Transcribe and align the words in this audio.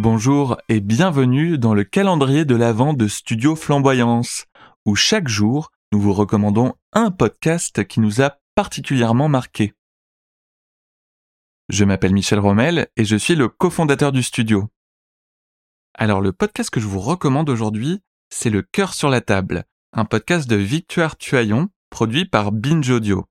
Bonjour 0.00 0.56
et 0.68 0.78
bienvenue 0.78 1.58
dans 1.58 1.74
le 1.74 1.82
calendrier 1.82 2.44
de 2.44 2.54
l'Avent 2.54 2.94
de 2.94 3.08
Studio 3.08 3.56
Flamboyance, 3.56 4.44
où 4.86 4.94
chaque 4.94 5.26
jour 5.26 5.72
nous 5.90 6.00
vous 6.00 6.12
recommandons 6.12 6.74
un 6.92 7.10
podcast 7.10 7.84
qui 7.84 7.98
nous 7.98 8.22
a 8.22 8.36
particulièrement 8.54 9.28
marqué. 9.28 9.74
Je 11.68 11.84
m'appelle 11.84 12.12
Michel 12.12 12.38
Rommel 12.38 12.86
et 12.96 13.04
je 13.04 13.16
suis 13.16 13.34
le 13.34 13.48
cofondateur 13.48 14.12
du 14.12 14.22
studio. 14.22 14.68
Alors 15.94 16.20
le 16.20 16.30
podcast 16.30 16.70
que 16.70 16.78
je 16.78 16.86
vous 16.86 17.00
recommande 17.00 17.50
aujourd'hui, 17.50 18.00
c'est 18.30 18.50
Le 18.50 18.62
cœur 18.62 18.94
sur 18.94 19.08
la 19.08 19.20
table, 19.20 19.64
un 19.92 20.04
podcast 20.04 20.48
de 20.48 20.54
Victoire 20.54 21.16
Tuaillon 21.16 21.70
produit 21.90 22.24
par 22.24 22.52
Binge 22.52 22.88
Audio. 22.88 23.26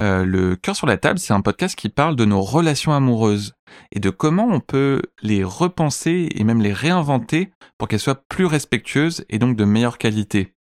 Euh, 0.00 0.24
le 0.24 0.56
cœur 0.56 0.74
sur 0.74 0.86
la 0.86 0.96
table, 0.96 1.18
c'est 1.18 1.32
un 1.32 1.40
podcast 1.40 1.76
qui 1.76 1.88
parle 1.88 2.16
de 2.16 2.24
nos 2.24 2.42
relations 2.42 2.92
amoureuses 2.92 3.54
et 3.92 4.00
de 4.00 4.10
comment 4.10 4.48
on 4.48 4.60
peut 4.60 5.02
les 5.22 5.44
repenser 5.44 6.28
et 6.34 6.44
même 6.44 6.60
les 6.60 6.72
réinventer 6.72 7.52
pour 7.78 7.86
qu'elles 7.86 8.00
soient 8.00 8.22
plus 8.28 8.46
respectueuses 8.46 9.24
et 9.28 9.38
donc 9.38 9.56
de 9.56 9.64
meilleure 9.64 9.98
qualité. 9.98 10.54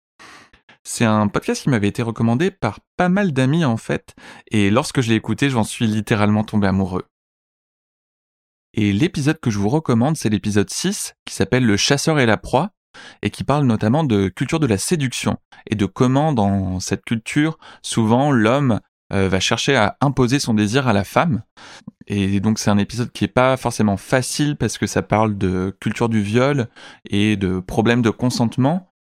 C'est 0.84 1.06
un 1.06 1.28
podcast 1.28 1.64
qui 1.64 1.70
m'avait 1.70 1.88
été 1.88 2.02
recommandé 2.02 2.52
par 2.52 2.80
pas 2.98 3.08
mal 3.08 3.32
d'amis 3.32 3.64
en 3.64 3.78
fait, 3.78 4.16
et 4.50 4.70
lorsque 4.70 5.02
je 5.02 5.10
l'ai 5.10 5.16
écouté, 5.16 5.50
j'en 5.50 5.64
suis 5.64 5.88
littéralement 5.88 6.44
tombé 6.44 6.68
amoureux. 6.68 7.06
Et 8.74 8.92
l'épisode 8.92 9.40
que 9.40 9.52
je 9.52 9.60
vous 9.60 9.70
recommande, 9.70 10.18
c'est 10.18 10.30
l'épisode 10.30 10.70
6, 10.70 11.14
qui 11.26 11.36
s'appelle 11.36 11.66
Le 11.66 11.78
chasseur 11.78 12.20
et 12.20 12.26
la 12.26 12.38
proie, 12.38 12.72
et 13.22 13.30
qui 13.30 13.44
parle 13.44 13.66
notamment 13.66 14.04
de 14.04 14.30
culture 14.30 14.60
de 14.60 14.68
la 14.68 14.78
séduction, 14.78 15.38
et 15.70 15.76
de 15.76 15.86
comment 15.86 16.34
dans 16.34 16.80
cette 16.80 17.04
culture, 17.04 17.58
souvent 17.82 18.32
l'homme 18.32 18.80
euh, 19.12 19.28
va 19.30 19.40
chercher 19.40 19.76
à 19.76 19.98
imposer 20.02 20.40
son 20.40 20.54
désir 20.54 20.88
à 20.88 20.94
la 20.94 21.04
femme. 21.04 21.44
Et 22.08 22.40
donc 22.40 22.60
c'est 22.60 22.70
un 22.70 22.78
épisode 22.78 23.12
qui 23.12 23.26
est 23.26 23.30
pas 23.30 23.58
forcément 23.58 23.98
facile 23.98 24.56
parce 24.56 24.78
que 24.78 24.88
ça 24.88 25.02
parle 25.02 25.38
de 25.38 25.76
culture 25.80 26.10
du 26.10 26.22
viol 26.22 26.68
et 27.10 27.36
de 27.36 27.60
problèmes 27.60 28.02
de 28.02 28.10
consentement. 28.10 28.92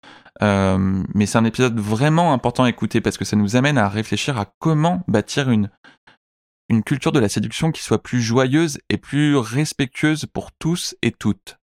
Euh, 0.42 1.02
mais 1.14 1.26
c'est 1.26 1.38
un 1.38 1.44
épisode 1.44 1.78
vraiment 1.78 2.32
important 2.32 2.64
à 2.64 2.68
écouter 2.68 3.00
parce 3.00 3.18
que 3.18 3.24
ça 3.24 3.36
nous 3.36 3.56
amène 3.56 3.78
à 3.78 3.88
réfléchir 3.88 4.38
à 4.38 4.46
comment 4.58 5.02
bâtir 5.06 5.50
une, 5.50 5.70
une 6.68 6.82
culture 6.82 7.12
de 7.12 7.20
la 7.20 7.28
séduction 7.28 7.72
qui 7.72 7.82
soit 7.82 8.02
plus 8.02 8.22
joyeuse 8.22 8.78
et 8.88 8.96
plus 8.96 9.36
respectueuse 9.36 10.26
pour 10.26 10.52
tous 10.52 10.94
et 11.02 11.10
toutes. 11.10 11.58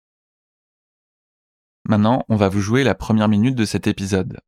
Maintenant, 1.88 2.25
on 2.28 2.36
va 2.36 2.50
vous 2.50 2.59
jouer 2.59 2.84
la 2.84 2.95
première 2.95 3.30
minute 3.30 3.56
de 3.56 3.66
cet 3.66 3.88
épisode. 3.88 4.40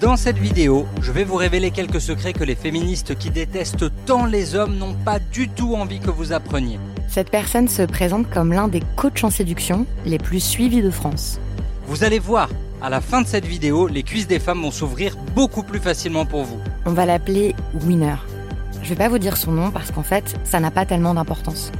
Dans 0.00 0.16
cette 0.16 0.38
vidéo, 0.38 0.86
je 1.02 1.10
vais 1.10 1.24
vous 1.24 1.34
révéler 1.34 1.72
quelques 1.72 2.00
secrets 2.00 2.32
que 2.32 2.44
les 2.44 2.54
féministes 2.54 3.18
qui 3.18 3.30
détestent 3.30 3.86
tant 4.06 4.26
les 4.26 4.54
hommes 4.54 4.76
n'ont 4.76 4.94
pas 4.94 5.18
du 5.18 5.48
tout 5.48 5.74
envie 5.74 5.98
que 5.98 6.10
vous 6.10 6.32
appreniez. 6.32 6.78
Cette 7.08 7.30
personne 7.30 7.66
se 7.66 7.82
présente 7.82 8.30
comme 8.30 8.52
l'un 8.52 8.68
des 8.68 8.82
coachs 8.94 9.24
en 9.24 9.30
séduction 9.30 9.86
les 10.06 10.18
plus 10.18 10.38
suivis 10.38 10.82
de 10.82 10.90
France. 10.90 11.40
Vous 11.88 12.04
allez 12.04 12.20
voir, 12.20 12.48
à 12.80 12.90
la 12.90 13.00
fin 13.00 13.22
de 13.22 13.26
cette 13.26 13.44
vidéo, 13.46 13.88
les 13.88 14.04
cuisses 14.04 14.28
des 14.28 14.38
femmes 14.38 14.62
vont 14.62 14.70
s'ouvrir 14.70 15.16
beaucoup 15.34 15.64
plus 15.64 15.80
facilement 15.80 16.26
pour 16.26 16.44
vous. 16.44 16.60
On 16.86 16.92
va 16.92 17.04
l'appeler 17.04 17.56
Winner. 17.74 18.16
Je 18.84 18.90
vais 18.90 18.94
pas 18.94 19.08
vous 19.08 19.18
dire 19.18 19.36
son 19.36 19.50
nom 19.50 19.72
parce 19.72 19.90
qu'en 19.90 20.04
fait, 20.04 20.38
ça 20.44 20.60
n'a 20.60 20.70
pas 20.70 20.86
tellement 20.86 21.14
d'importance. 21.14 21.72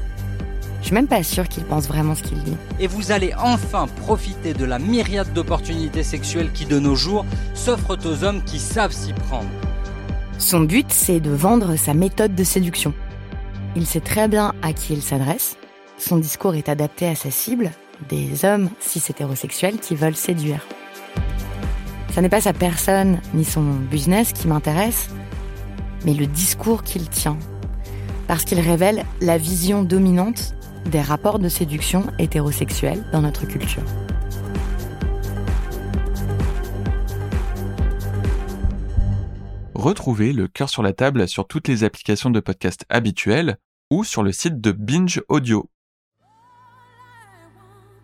Je 0.89 0.95
suis 0.95 1.03
même 1.03 1.07
pas 1.07 1.23
sûre 1.23 1.47
qu'il 1.47 1.65
pense 1.65 1.87
vraiment 1.87 2.15
ce 2.15 2.23
qu'il 2.23 2.43
dit. 2.43 2.57
Et 2.81 2.87
vous 2.87 3.13
allez 3.13 3.35
enfin 3.39 3.89
profiter 3.89 4.55
de 4.55 4.65
la 4.65 4.79
myriade 4.79 5.31
d'opportunités 5.35 6.03
sexuelles 6.03 6.51
qui 6.51 6.65
de 6.65 6.79
nos 6.79 6.95
jours 6.95 7.27
s'offrent 7.53 7.99
aux 8.07 8.25
hommes 8.25 8.43
qui 8.43 8.59
savent 8.59 8.95
s'y 8.95 9.13
prendre. 9.13 9.51
Son 10.39 10.61
but, 10.61 10.87
c'est 10.89 11.21
de 11.21 11.29
vendre 11.29 11.77
sa 11.77 11.93
méthode 11.93 12.35
de 12.35 12.43
séduction. 12.43 12.95
Il 13.77 13.85
sait 13.85 14.01
très 14.01 14.29
bien 14.29 14.55
à 14.63 14.73
qui 14.73 14.95
il 14.95 15.03
s'adresse. 15.03 15.59
Son 15.99 16.17
discours 16.17 16.55
est 16.55 16.71
adapté 16.71 17.07
à 17.07 17.15
sa 17.15 17.31
cible, 17.31 17.71
des 18.09 18.47
hommes 18.47 18.71
cis 18.81 19.03
hétérosexuels 19.11 19.81
qui 19.81 19.95
veulent 19.95 20.17
séduire. 20.17 20.67
Ça 22.15 22.23
n'est 22.23 22.31
pas 22.31 22.41
sa 22.41 22.55
personne 22.55 23.21
ni 23.35 23.45
son 23.45 23.61
business 23.91 24.33
qui 24.33 24.49
m'intéresse, 24.49 25.11
mais 26.07 26.15
le 26.15 26.27
discours 26.27 26.83
qu'il 26.83 27.11
tient. 27.11 27.37
Parce 28.27 28.45
qu'il 28.45 28.61
révèle 28.61 29.05
la 29.21 29.37
vision 29.37 29.83
dominante 29.83 30.55
des 30.87 31.01
rapports 31.01 31.39
de 31.39 31.49
séduction 31.49 32.07
hétérosexuels 32.19 33.05
dans 33.13 33.23
notre 33.23 33.47
culture. 33.47 33.83
Retrouvez 39.75 40.33
le 40.33 40.49
cœur 40.49 40.69
sur 40.69 40.83
la 40.83 40.93
table 40.93 41.29
sur 41.29 41.47
toutes 41.47 41.69
les 41.69 41.85
applications 41.85 42.31
de 42.31 42.41
podcast 42.41 42.85
habituelles 42.89 43.59
ou 43.91 44.03
sur 44.03 44.23
le 44.23 44.33
site 44.33 44.61
de 44.61 44.73
Binge 44.73 45.23
Audio. 45.29 45.71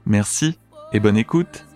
Merci 0.06 0.58
et 0.92 1.00
bonne 1.00 1.16
écoute 1.16 1.66